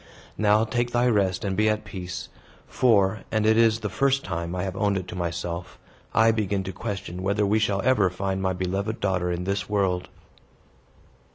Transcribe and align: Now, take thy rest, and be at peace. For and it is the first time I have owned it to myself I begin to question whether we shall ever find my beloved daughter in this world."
Now, 0.39 0.63
take 0.63 0.93
thy 0.93 1.07
rest, 1.07 1.45
and 1.45 1.55
be 1.55 1.69
at 1.69 1.85
peace. 1.85 2.29
For 2.65 3.19
and 3.31 3.45
it 3.45 3.55
is 3.55 3.81
the 3.81 3.87
first 3.89 4.23
time 4.23 4.55
I 4.55 4.63
have 4.63 4.75
owned 4.75 4.97
it 4.97 5.07
to 5.09 5.15
myself 5.15 5.77
I 6.11 6.31
begin 6.31 6.63
to 6.63 6.73
question 6.73 7.21
whether 7.21 7.45
we 7.45 7.59
shall 7.59 7.83
ever 7.83 8.09
find 8.09 8.41
my 8.41 8.53
beloved 8.53 8.99
daughter 8.99 9.31
in 9.31 9.43
this 9.43 9.69
world." 9.69 10.09